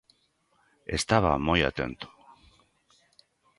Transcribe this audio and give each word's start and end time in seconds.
Estaba 0.99 1.33
moi 1.47 1.59
atento. 1.69 2.07